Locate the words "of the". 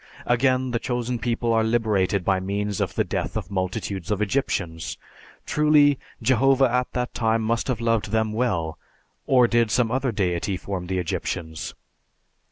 2.81-3.03